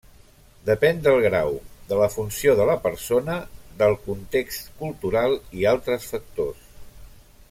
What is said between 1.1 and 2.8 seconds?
grau, de la funció de la